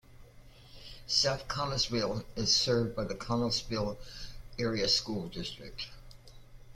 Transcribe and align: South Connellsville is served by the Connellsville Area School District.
South 1.05 1.47
Connellsville 1.47 2.25
is 2.35 2.55
served 2.55 2.95
by 2.95 3.03
the 3.03 3.13
Connellsville 3.13 3.97
Area 4.57 4.87
School 4.87 5.27
District. 5.27 5.89